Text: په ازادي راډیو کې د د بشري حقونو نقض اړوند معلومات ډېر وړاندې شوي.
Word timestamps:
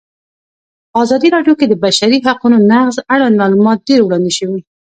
په 0.91 0.97
ازادي 1.03 1.27
راډیو 1.35 1.57
کې 1.59 1.65
د 1.67 1.69
د 1.71 1.79
بشري 1.83 2.17
حقونو 2.27 2.57
نقض 2.71 2.95
اړوند 3.13 3.39
معلومات 3.41 3.79
ډېر 3.89 3.99
وړاندې 4.03 4.31
شوي. 4.39 4.61